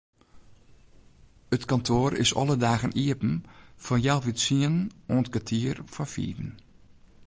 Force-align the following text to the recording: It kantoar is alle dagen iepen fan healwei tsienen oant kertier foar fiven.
It 1.55 1.63
kantoar 1.69 2.11
is 2.23 2.31
alle 2.39 2.57
dagen 2.67 2.95
iepen 3.03 3.33
fan 3.83 4.03
healwei 4.07 4.33
tsienen 4.37 4.77
oant 5.13 5.31
kertier 5.33 5.77
foar 5.93 6.09
fiven. 6.13 6.51